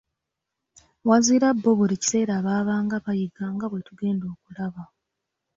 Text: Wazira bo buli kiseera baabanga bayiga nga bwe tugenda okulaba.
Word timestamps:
Wazira 1.09 1.47
bo 1.63 1.71
buli 1.77 1.95
kiseera 2.01 2.35
baabanga 2.45 2.95
bayiga 3.05 3.43
nga 3.53 3.65
bwe 3.71 3.81
tugenda 3.87 4.25
okulaba. 4.33 4.83